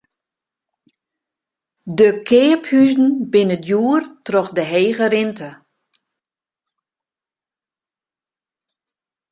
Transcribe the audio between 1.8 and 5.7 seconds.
De keaphuzen binne djoer troch de hege rinte.